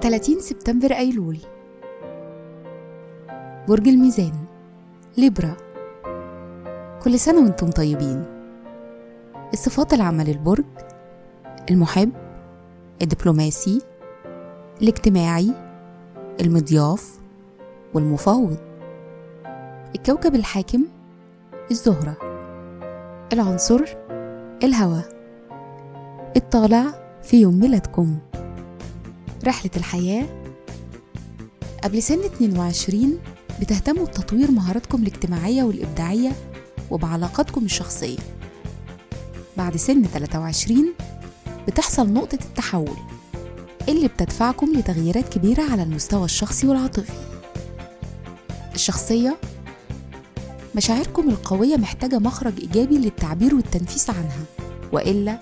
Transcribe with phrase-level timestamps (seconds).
[0.00, 1.38] 30 سبتمبر أيلول.
[3.68, 4.32] برج الميزان
[5.18, 5.56] ليبرا.
[7.02, 8.24] كل سنة وأنتم طيبين.
[9.52, 10.64] الصفات العامة للبرج
[11.70, 12.12] المحب
[13.02, 13.82] الدبلوماسي
[14.82, 15.54] الاجتماعي
[16.40, 17.18] المضياف
[17.94, 18.58] والمفاوض.
[19.94, 20.84] الكوكب الحاكم
[21.70, 22.16] الزهرة.
[23.32, 23.84] العنصر
[24.62, 25.08] الهواء
[26.36, 26.84] الطالع
[27.22, 28.18] في يوم ميلادكم.
[29.44, 30.26] رحلة الحياة.
[31.84, 33.18] قبل سن 22
[33.60, 36.32] بتهتموا بتطوير مهاراتكم الاجتماعية والإبداعية
[36.90, 38.18] وبعلاقاتكم الشخصية.
[39.56, 40.94] بعد سن 23
[41.68, 42.96] بتحصل نقطة التحول
[43.88, 47.12] اللي بتدفعكم لتغييرات كبيرة على المستوى الشخصي والعاطفي.
[48.74, 49.36] الشخصية
[50.74, 54.44] مشاعركم القوية محتاجة مخرج إيجابي للتعبير والتنفيس عنها
[54.92, 55.38] وإلا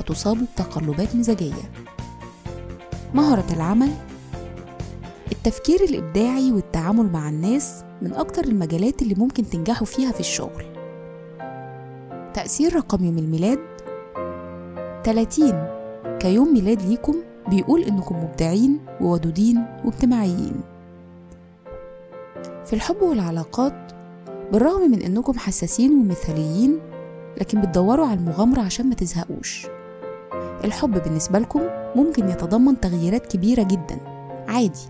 [0.00, 1.70] هتصابوا بتقلبات مزاجية.
[3.14, 3.90] مهرة العمل
[5.32, 10.64] التفكير الإبداعي والتعامل مع الناس من أكتر المجالات اللي ممكن تنجحوا فيها في الشغل.
[12.34, 13.58] تأثير رقم يوم الميلاد
[15.04, 15.66] 30
[16.18, 17.14] كيوم ميلاد ليكم
[17.48, 20.60] بيقول إنكم مبدعين وودودين واجتماعيين.
[22.66, 23.91] في الحب والعلاقات
[24.52, 26.78] بالرغم من إنكم حساسين ومثاليين
[27.40, 29.66] لكن بتدوروا على المغامرة عشان ما تزهقوش.
[30.64, 31.60] الحب بالنسبة لكم
[31.96, 33.98] ممكن يتضمن تغييرات كبيرة جدا.
[34.48, 34.80] عادي.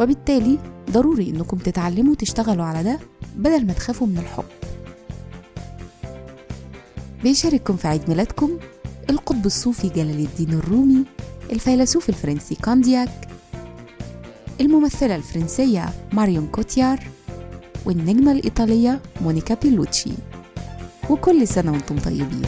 [0.00, 0.58] وبالتالي
[0.90, 2.98] ضروري إنكم تتعلموا تشتغلوا على ده
[3.36, 4.44] بدل ما تخافوا من الحب.
[7.22, 8.50] بيشارككم في عيد ميلادكم
[9.10, 11.04] القطب الصوفي جلال الدين الرومي
[11.52, 13.28] الفيلسوف الفرنسي كاندياك
[14.60, 16.98] الممثلة الفرنسية ماريون كوتيار
[17.88, 20.10] والنجمة الإيطالية مونيكا بيلوتشي.
[21.10, 22.42] وكل سنة وأنتم طيبين.